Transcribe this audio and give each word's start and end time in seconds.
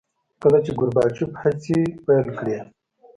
کله 0.41 0.59
چې 0.65 0.71
ګورباچوف 0.79 1.31
هڅې 1.41 1.77
پیل 2.05 2.27
کړې. 2.39 2.57